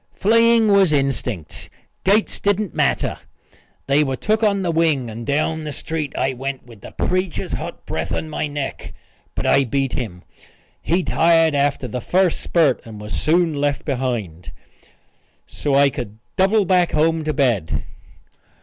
Fleeing 0.15 0.69
was 0.71 0.91
instinct. 0.91 1.69
Gates 2.03 2.39
didn't 2.39 2.73
matter. 2.73 3.17
They 3.85 4.03
were 4.03 4.15
took 4.15 4.41
on 4.41 4.63
the 4.63 4.71
wing, 4.71 5.11
and 5.11 5.27
down 5.27 5.63
the 5.63 5.71
street 5.71 6.11
I 6.17 6.33
went 6.33 6.65
with 6.65 6.81
the 6.81 6.89
preacher's 6.93 7.53
hot 7.53 7.85
breath 7.85 8.11
on 8.11 8.27
my 8.27 8.47
neck. 8.47 8.93
But 9.35 9.45
I 9.45 9.63
beat 9.63 9.93
him. 9.93 10.23
He 10.81 11.03
tired 11.03 11.53
after 11.53 11.87
the 11.87 12.01
first 12.01 12.39
spurt 12.39 12.81
and 12.83 12.99
was 12.99 13.13
soon 13.13 13.53
left 13.53 13.85
behind, 13.85 14.51
so 15.45 15.75
I 15.75 15.91
could 15.91 16.17
double 16.35 16.65
back 16.65 16.93
home 16.93 17.23
to 17.23 17.31
bed. 17.33 17.83